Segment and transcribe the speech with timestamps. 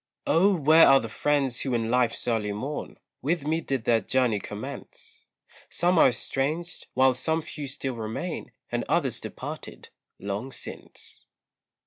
[0.25, 0.55] Oh!
[0.55, 5.27] where are the friends who in life's early morn, With me did their journey commence;
[5.69, 11.23] Some are estranged, while some few still remain, And others departed long since.